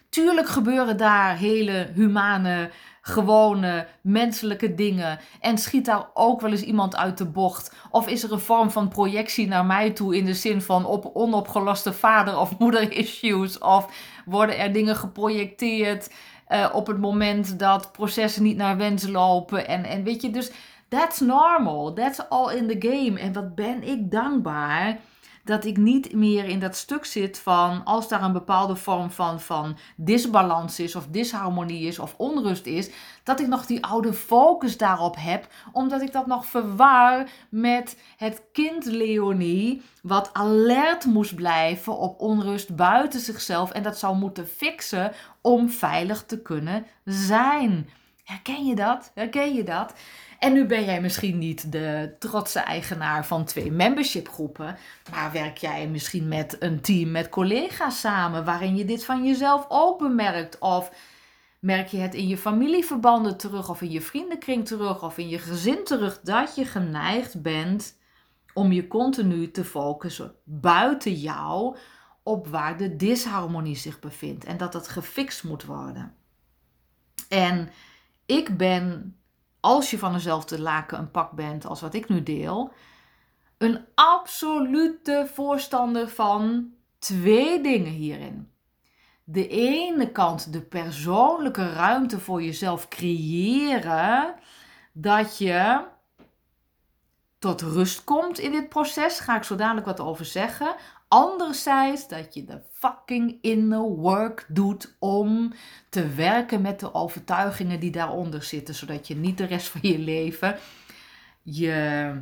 [0.09, 2.71] Tuurlijk gebeuren daar hele humane,
[3.05, 5.19] gewone, menselijke dingen.
[5.39, 7.75] En schiet daar ook wel eens iemand uit de bocht.
[7.91, 11.09] Of is er een vorm van projectie naar mij toe in de zin van op
[11.13, 13.57] onopgeloste vader- of moeder-issues?
[13.57, 13.87] Of
[14.25, 16.13] worden er dingen geprojecteerd
[16.49, 19.67] uh, op het moment dat processen niet naar wens lopen.
[19.67, 20.51] En, en weet je, dus
[20.87, 21.93] that's normal.
[21.93, 23.19] That's all in the game.
[23.19, 24.99] En wat ben ik dankbaar
[25.43, 29.41] dat ik niet meer in dat stuk zit van als daar een bepaalde vorm van,
[29.41, 32.89] van disbalans is of disharmonie is of onrust is,
[33.23, 38.41] dat ik nog die oude focus daarop heb, omdat ik dat nog verwaar met het
[38.51, 45.11] kind Leonie, wat alert moest blijven op onrust buiten zichzelf en dat zou moeten fixen
[45.41, 47.89] om veilig te kunnen zijn.
[48.23, 49.11] Herken je dat?
[49.13, 49.93] Herken je dat?
[50.43, 54.77] En nu ben jij misschien niet de trotse eigenaar van twee membership groepen,
[55.11, 59.65] maar werk jij misschien met een team met collega's samen waarin je dit van jezelf
[59.67, 60.91] ook bemerkt of
[61.59, 65.39] merk je het in je familieverbanden terug of in je vriendenkring terug of in je
[65.39, 67.97] gezin terug dat je geneigd bent
[68.53, 71.77] om je continu te focussen buiten jou
[72.23, 76.15] op waar de disharmonie zich bevindt en dat het gefixt moet worden.
[77.29, 77.69] En
[78.25, 79.15] ik ben
[79.63, 82.73] als je van dezelfde laken een pak bent als wat ik nu deel,
[83.57, 88.51] een absolute voorstander van twee dingen hierin.
[89.23, 94.35] De ene kant de persoonlijke ruimte voor jezelf creëren,
[94.91, 95.85] dat je
[97.43, 99.19] tot rust komt in dit proces.
[99.19, 100.75] Ga ik zo dadelijk wat over zeggen.
[101.07, 105.53] Anderzijds dat je de fucking inner work doet om
[105.89, 109.99] te werken met de overtuigingen die daaronder zitten, zodat je niet de rest van je
[109.99, 110.57] leven
[111.41, 112.13] je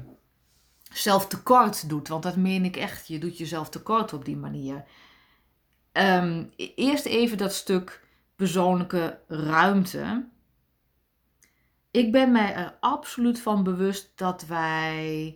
[0.93, 2.07] zelf tekort doet.
[2.07, 3.07] Want dat meen ik echt.
[3.07, 4.83] Je doet jezelf tekort op die manier.
[5.93, 8.03] Um, eerst even dat stuk
[8.35, 10.25] persoonlijke ruimte.
[11.91, 15.35] Ik ben mij er absoluut van bewust dat wij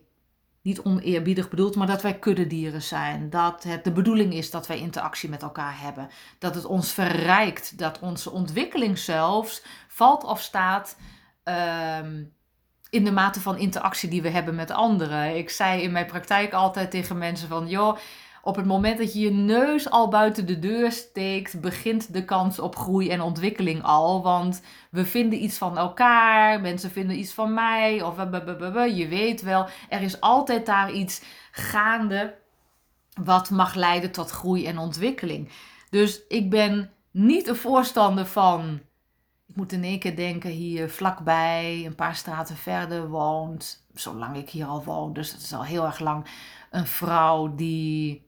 [0.62, 3.30] niet oneerbiedig bedoeld, maar dat wij kuddedieren zijn.
[3.30, 6.10] Dat het de bedoeling is dat wij interactie met elkaar hebben.
[6.40, 7.78] Dat het ons verrijkt.
[7.78, 10.98] Dat onze ontwikkeling zelfs valt of staat
[11.44, 12.24] ehm,
[12.90, 15.38] in de mate van interactie die we hebben met anderen.
[15.38, 17.98] Ik zei in mijn praktijk altijd tegen mensen van, joh,
[18.46, 22.60] op het moment dat je je neus al buiten de deur steekt, begint de kans
[22.60, 24.24] op groei en ontwikkeling al.
[24.24, 28.16] Want we vinden iets van elkaar, mensen vinden iets van mij, of
[28.96, 32.36] je weet wel, er is altijd daar iets gaande
[33.24, 35.50] wat mag leiden tot groei en ontwikkeling.
[35.90, 38.80] Dus ik ben niet een voorstander van.
[39.48, 44.50] Ik moet in één keer denken, hier vlakbij, een paar straten verder woont, zolang ik
[44.50, 46.26] hier al woon, dus dat is al heel erg lang,
[46.72, 48.25] een vrouw die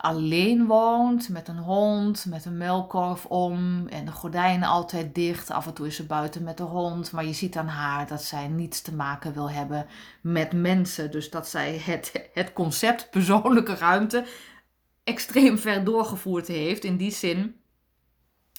[0.00, 5.50] alleen woont met een hond, met een melkkorf om en de gordijnen altijd dicht.
[5.50, 8.22] Af en toe is ze buiten met de hond, maar je ziet aan haar dat
[8.22, 9.86] zij niets te maken wil hebben
[10.20, 11.10] met mensen.
[11.10, 14.24] Dus dat zij het, het concept persoonlijke ruimte
[15.04, 16.84] extreem ver doorgevoerd heeft.
[16.84, 17.60] In die zin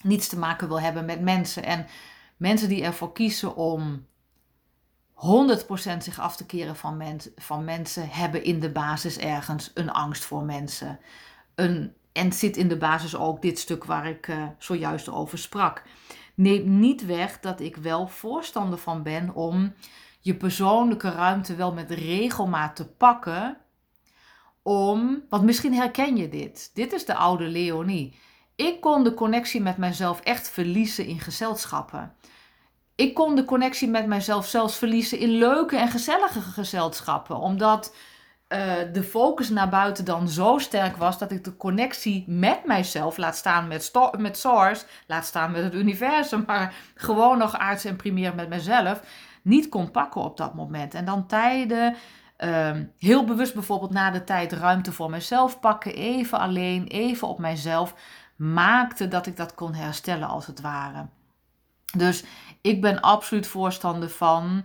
[0.01, 1.63] niets te maken wil hebben met mensen.
[1.63, 1.87] En
[2.37, 4.05] mensen die ervoor kiezen om
[5.13, 10.23] 100% zich af te keren van, van mensen, hebben in de basis ergens een angst
[10.23, 10.99] voor mensen
[12.11, 15.83] en zit in de basis ook dit stuk waar ik uh, zojuist over sprak.
[16.35, 19.73] Neem niet weg dat ik wel voorstander van ben om
[20.19, 23.57] je persoonlijke ruimte wel met regelmaat te pakken.
[24.61, 26.71] Om, want misschien herken je dit.
[26.73, 28.19] Dit is de oude Leonie.
[28.55, 32.13] Ik kon de connectie met mijzelf echt verliezen in gezelschappen.
[32.95, 37.35] Ik kon de connectie met mijzelf zelfs verliezen in leuke en gezellige gezelschappen.
[37.35, 37.95] Omdat
[38.51, 43.17] uh, de focus naar buiten dan zo sterk was dat ik de connectie met mijzelf,
[43.17, 47.95] laat staan met, met Source, laat staan met het universum, maar gewoon nog aards en
[47.95, 49.01] primair met mezelf,
[49.41, 50.93] niet kon pakken op dat moment.
[50.93, 51.95] En dan tijden,
[52.37, 57.39] uh, heel bewust bijvoorbeeld na de tijd ruimte voor mezelf pakken, even alleen, even op
[57.39, 57.95] mijzelf,
[58.35, 61.05] maakte dat ik dat kon herstellen als het ware.
[61.97, 62.23] Dus
[62.61, 64.63] ik ben absoluut voorstander van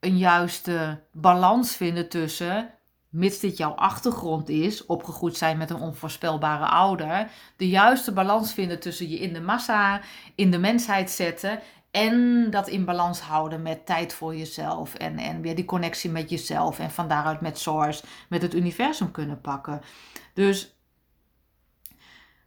[0.00, 2.70] een juiste balans vinden tussen
[3.12, 8.80] mits dit jouw achtergrond is, opgegroeid zijn met een onvoorspelbare ouder, de juiste balans vinden
[8.80, 10.00] tussen je in de massa,
[10.34, 15.40] in de mensheid zetten en dat in balans houden met tijd voor jezelf en, en
[15.40, 19.80] weer die connectie met jezelf en van daaruit met Source, met het universum kunnen pakken.
[20.34, 20.76] Dus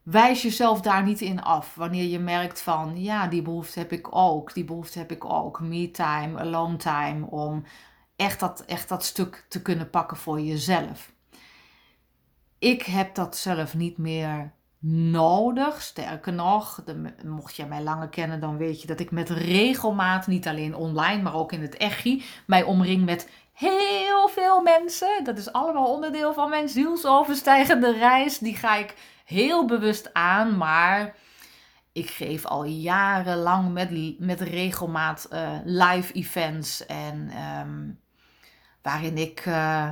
[0.04, 1.76] wijs jezelf daar niet in af.
[1.76, 5.60] Wanneer je merkt van, ja, die behoefte heb ik ook, die behoefte heb ik ook.
[5.60, 7.64] Me time, alone time, om
[8.16, 11.14] echt dat, echt dat stuk te kunnen pakken voor jezelf.
[12.60, 14.54] Ik heb dat zelf niet meer
[15.12, 15.82] nodig.
[15.82, 16.84] Sterker nog,
[17.26, 21.22] mocht jij mij langer kennen, dan weet je dat ik met regelmaat, niet alleen online,
[21.22, 25.24] maar ook in het echi, mij omring met heel veel mensen.
[25.24, 28.38] Dat is allemaal onderdeel van mijn zielsoverstijgende reis.
[28.38, 31.16] Die ga ik heel bewust aan, maar
[31.92, 38.00] ik geef al jarenlang met, met regelmaat uh, live events en um,
[38.86, 39.90] waarin ik, uh,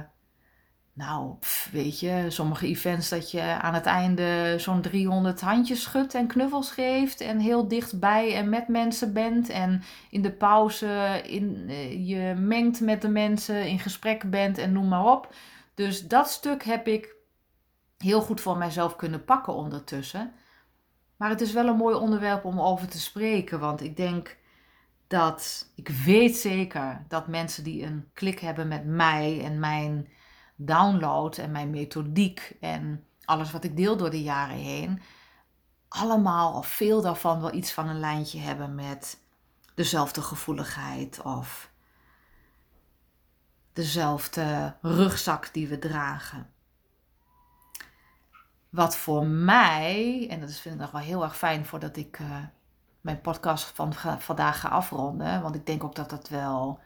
[0.93, 1.35] nou,
[1.71, 6.71] weet je, sommige events dat je aan het einde zo'n 300 handjes schudt en knuffels
[6.71, 12.33] geeft en heel dichtbij en met mensen bent en in de pauze in, uh, je
[12.37, 15.33] mengt met de mensen, in gesprek bent en noem maar op.
[15.73, 17.15] Dus dat stuk heb ik
[17.97, 20.33] heel goed voor mijzelf kunnen pakken ondertussen.
[21.17, 24.37] Maar het is wel een mooi onderwerp om over te spreken, want ik denk
[25.13, 30.07] dat ik weet zeker dat mensen die een klik hebben met mij en mijn
[30.55, 35.01] download en mijn methodiek en alles wat ik deel door de jaren heen,
[35.87, 39.19] allemaal of veel daarvan wel iets van een lijntje hebben met
[39.75, 41.71] dezelfde gevoeligheid of
[43.73, 46.53] dezelfde rugzak die we dragen.
[48.69, 52.37] Wat voor mij, en dat vind ik nog wel heel erg fijn voordat ik uh,
[53.03, 56.79] mijn podcast van vandaag ga afronden, want ik denk ook dat dat wel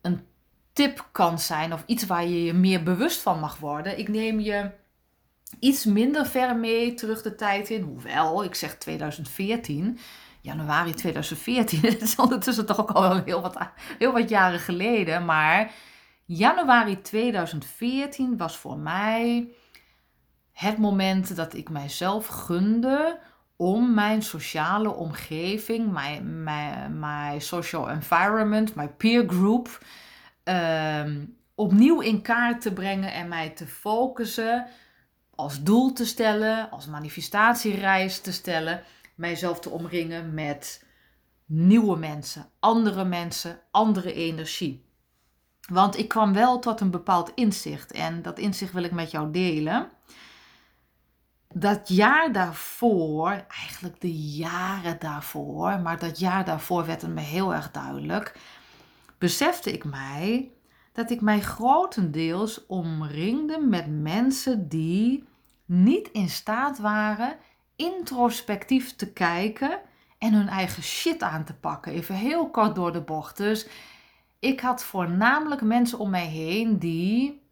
[0.00, 0.26] een
[0.72, 3.98] tip kan zijn of iets waar je je meer bewust van mag worden.
[3.98, 4.70] Ik neem je
[5.58, 9.98] iets minder ver mee terug de tijd in, hoewel ik zeg 2014
[10.40, 11.80] januari 2014.
[11.92, 13.58] Het is ondertussen toch ook al heel wat,
[13.98, 15.24] heel wat jaren geleden.
[15.24, 15.72] Maar
[16.24, 19.48] januari 2014 was voor mij
[20.52, 23.18] het moment dat ik mijzelf gunde
[23.56, 26.42] om mijn sociale omgeving, mijn,
[26.98, 29.84] mijn, social environment, mijn peer group,
[30.44, 34.66] ehm, opnieuw in kaart te brengen en mij te focussen,
[35.34, 38.82] als doel te stellen, als manifestatiereis te stellen,
[39.14, 40.84] mijzelf te omringen met
[41.46, 44.84] nieuwe mensen, andere mensen, andere energie.
[45.68, 49.30] Want ik kwam wel tot een bepaald inzicht en dat inzicht wil ik met jou
[49.30, 49.90] delen
[51.58, 57.54] dat jaar daarvoor, eigenlijk de jaren daarvoor, maar dat jaar daarvoor werd het me heel
[57.54, 58.38] erg duidelijk,
[59.18, 60.50] besefte ik mij
[60.92, 65.24] dat ik mij grotendeels omringde met mensen die
[65.64, 67.36] niet in staat waren
[67.76, 69.80] introspectief te kijken
[70.18, 71.92] en hun eigen shit aan te pakken.
[71.92, 73.36] Even heel kort door de bocht.
[73.36, 73.68] Dus
[74.38, 77.45] ik had voornamelijk mensen om mij heen die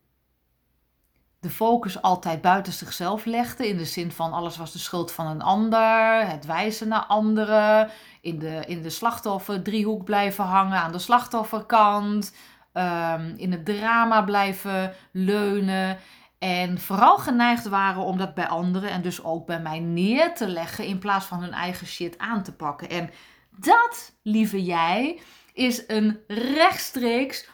[1.44, 3.68] de focus altijd buiten zichzelf legde.
[3.68, 7.90] In de zin van alles was de schuld van een ander, het wijzen naar anderen,
[8.20, 12.34] in de, in de slachtofferdriehoek blijven hangen aan de slachtofferkant,
[12.72, 15.98] um, in het drama blijven leunen.
[16.38, 20.48] En vooral geneigd waren om dat bij anderen en dus ook bij mij neer te
[20.48, 22.88] leggen in plaats van hun eigen shit aan te pakken.
[22.88, 23.10] En
[23.50, 25.20] dat, lieve jij,
[25.54, 27.50] is een rechtstreeks, 100%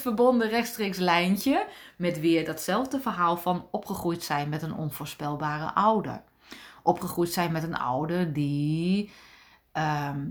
[0.00, 6.22] verbonden rechtstreeks lijntje met weer datzelfde verhaal van opgegroeid zijn met een onvoorspelbare ouder.
[6.82, 9.10] Opgegroeid zijn met een ouder die,
[9.72, 10.26] ehm,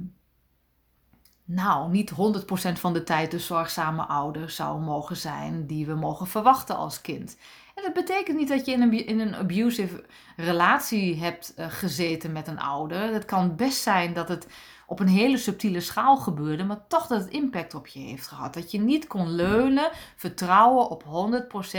[1.45, 6.27] nou, niet 100% van de tijd de zorgzame ouder zou mogen zijn die we mogen
[6.27, 7.37] verwachten als kind.
[7.75, 10.05] En dat betekent niet dat je in een, in een abusive
[10.35, 13.13] relatie hebt uh, gezeten met een ouder.
[13.13, 14.47] Het kan best zijn dat het
[14.89, 18.53] op een hele subtiele schaal gebeurde, maar toch dat het impact op je heeft gehad.
[18.53, 21.03] Dat je niet kon leunen, vertrouwen op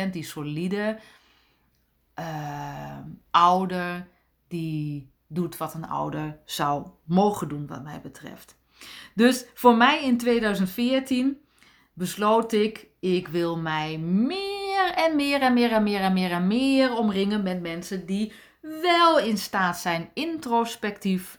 [0.07, 0.99] 100% die solide
[2.19, 2.99] uh,
[3.31, 4.09] ouder
[4.49, 8.57] die doet wat een ouder zou mogen doen, wat mij betreft.
[9.15, 11.39] Dus voor mij in 2014
[11.93, 16.47] besloot ik, ik wil mij meer en meer en meer en meer en meer en
[16.47, 21.39] meer omringen met mensen die wel in staat zijn introspectief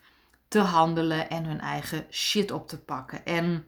[0.49, 3.25] te handelen en hun eigen shit op te pakken.
[3.25, 3.67] En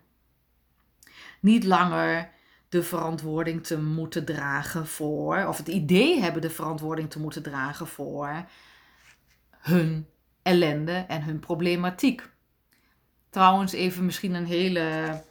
[1.39, 2.29] niet langer
[2.69, 7.87] de verantwoording te moeten dragen voor, of het idee hebben de verantwoording te moeten dragen
[7.87, 8.45] voor
[9.51, 10.07] hun
[10.41, 12.29] ellende en hun problematiek.
[13.29, 15.23] Trouwens, even misschien een hele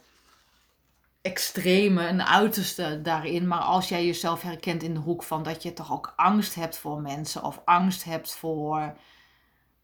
[1.21, 3.47] extreme, een uiterste daarin.
[3.47, 6.77] Maar als jij jezelf herkent in de hoek van dat je toch ook angst hebt
[6.77, 8.93] voor mensen of angst hebt voor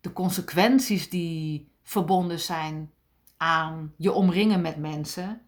[0.02, 2.92] de consequenties die verbonden zijn
[3.38, 5.42] aan je omringen met mensen,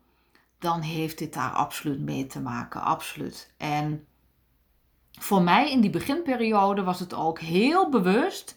[0.59, 2.81] dan heeft dit daar absoluut mee te maken.
[2.81, 3.53] Absoluut.
[3.57, 4.07] En
[5.11, 8.55] voor mij in die beginperiode was het ook heel bewust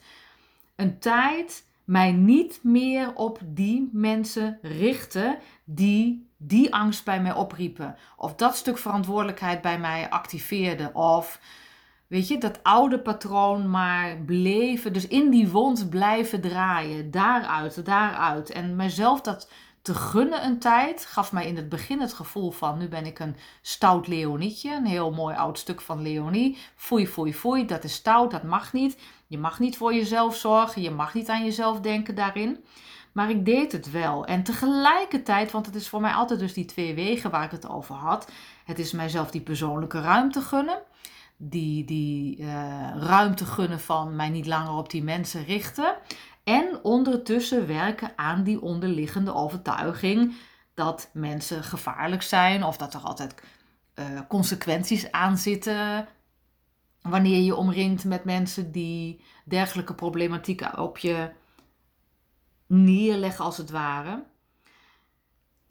[0.75, 7.95] een tijd mij niet meer op die mensen richten die die angst bij mij opriepen.
[8.17, 10.95] Of dat stuk verantwoordelijkheid bij mij activeerden.
[10.95, 11.39] Of
[12.13, 17.11] weet je, dat oude patroon maar bleven, dus in die wond blijven draaien.
[17.11, 18.49] Daaruit, daaruit.
[18.49, 19.49] En mezelf dat
[19.81, 23.19] te gunnen een tijd gaf mij in het begin het gevoel van nu ben ik
[23.19, 24.75] een stout Leonietje.
[24.75, 26.57] Een heel mooi oud stuk van Leonie.
[26.75, 28.97] Foei, foei, foei, dat is stout, dat mag niet.
[29.27, 32.63] Je mag niet voor jezelf zorgen, je mag niet aan jezelf denken daarin.
[33.11, 34.25] Maar ik deed het wel.
[34.25, 37.69] En tegelijkertijd, want het is voor mij altijd dus die twee wegen waar ik het
[37.69, 38.31] over had.
[38.65, 40.81] Het is mijzelf die persoonlijke ruimte gunnen.
[41.49, 42.47] Die, die uh,
[42.95, 45.95] ruimte gunnen van mij niet langer op die mensen richten.
[46.43, 50.35] En ondertussen werken aan die onderliggende overtuiging
[50.73, 53.43] dat mensen gevaarlijk zijn of dat er altijd
[53.95, 56.07] uh, consequenties aan zitten
[57.01, 61.31] wanneer je omringt met mensen die dergelijke problematiek op je
[62.67, 64.23] neerleggen als het ware.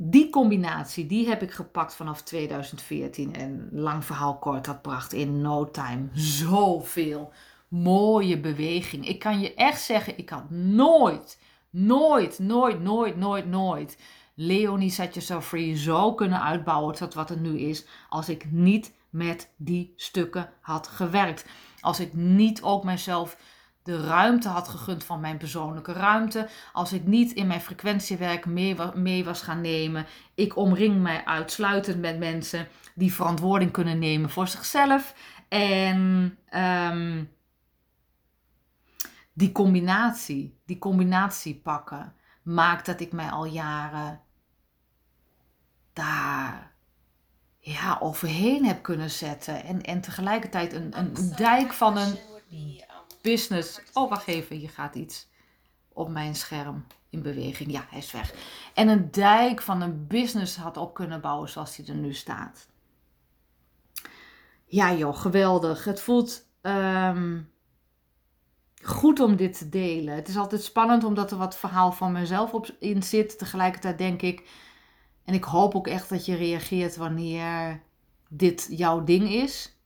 [0.05, 5.41] Die combinatie, die heb ik gepakt vanaf 2014 en lang verhaal kort, dat bracht in
[5.41, 7.33] no time zoveel
[7.69, 9.09] mooie beweging.
[9.09, 11.39] Ik kan je echt zeggen, ik had nooit,
[11.71, 13.99] nooit, nooit, nooit, nooit, nooit
[14.35, 18.93] Leonie Set Yourself Free zo kunnen uitbouwen tot wat het nu is, als ik niet
[19.11, 21.47] met die stukken had gewerkt.
[21.81, 23.37] Als ik niet ook mezelf
[23.83, 26.49] de ruimte had gegund van mijn persoonlijke ruimte.
[26.73, 30.07] Als ik niet in mijn frequentiewerk mee, mee was gaan nemen.
[30.35, 35.15] Ik omring mij uitsluitend met mensen die verantwoording kunnen nemen voor zichzelf.
[35.49, 36.39] En
[36.91, 37.31] um,
[39.33, 44.21] die combinatie, die combinatie pakken, maakt dat ik mij al jaren
[45.93, 46.73] daar
[47.59, 49.65] ja, overheen heb kunnen zetten.
[49.65, 52.19] En, en tegelijkertijd een, een dijk van een
[53.23, 53.81] business.
[53.93, 55.29] Oh, wacht even, hier gaat iets
[55.93, 57.73] op mijn scherm in beweging.
[57.73, 58.35] Ja, hij is weg.
[58.75, 62.69] En een dijk van een business had op kunnen bouwen zoals die er nu staat.
[64.65, 65.85] Ja joh, geweldig.
[65.85, 67.53] Het voelt um,
[68.83, 70.15] goed om dit te delen.
[70.15, 73.39] Het is altijd spannend omdat er wat verhaal van mezelf op in zit.
[73.39, 74.49] Tegelijkertijd denk ik,
[75.25, 77.83] en ik hoop ook echt dat je reageert wanneer
[78.29, 79.77] dit jouw ding is.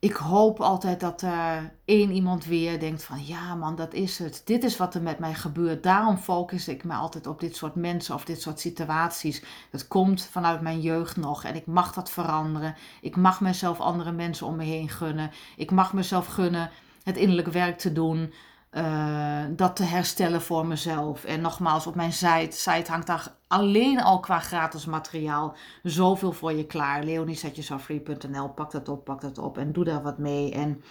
[0.00, 4.42] Ik hoop altijd dat er één iemand weer denkt van ja man, dat is het.
[4.44, 5.82] Dit is wat er met mij gebeurt.
[5.82, 9.42] Daarom focus ik me altijd op dit soort mensen of dit soort situaties.
[9.70, 12.74] Het komt vanuit mijn jeugd nog en ik mag dat veranderen.
[13.00, 15.30] Ik mag mezelf andere mensen om me heen gunnen.
[15.56, 16.70] Ik mag mezelf gunnen
[17.02, 18.32] het innerlijk werk te doen.
[18.70, 21.24] Uh, dat te herstellen voor mezelf.
[21.24, 26.52] En nogmaals, op mijn site, site hangt daar alleen al qua gratis materiaal zoveel voor
[26.52, 27.02] je klaar.
[27.02, 30.52] leoniesetjesafree.nl, pak dat op, pak dat op en doe daar wat mee.
[30.52, 30.82] En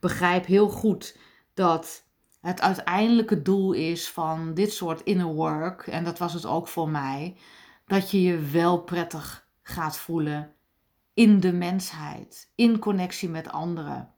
[0.00, 1.18] begrijp heel goed
[1.54, 2.04] dat
[2.40, 6.88] het uiteindelijke doel is van dit soort inner work, en dat was het ook voor
[6.88, 7.36] mij,
[7.86, 10.54] dat je je wel prettig gaat voelen
[11.14, 14.14] in de mensheid, in connectie met anderen.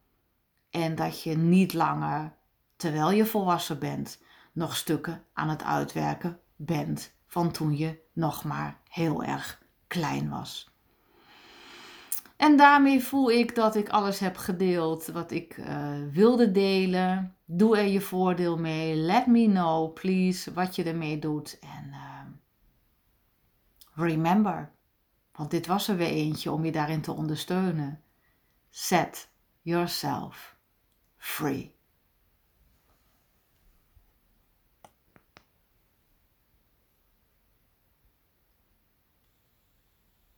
[0.71, 2.37] En dat je niet langer
[2.77, 4.23] terwijl je volwassen bent,
[4.53, 10.73] nog stukken aan het uitwerken bent van toen je nog maar heel erg klein was.
[12.37, 17.37] En daarmee voel ik dat ik alles heb gedeeld wat ik uh, wilde delen.
[17.45, 18.95] Doe er je voordeel mee.
[18.95, 21.59] Let me know, please, wat je ermee doet.
[21.59, 22.21] En uh,
[23.95, 24.73] remember,
[25.33, 28.03] want dit was er weer eentje om je daarin te ondersteunen.
[28.71, 29.29] Set
[29.63, 30.57] yourself
[31.17, 31.74] free.